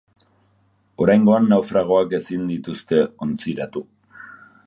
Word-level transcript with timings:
Oraingoan 1.05 1.49
naufragoak 1.51 2.15
ezin 2.19 2.31
izan 2.39 2.49
dituzte 2.55 3.05
ontziratu. 3.27 3.87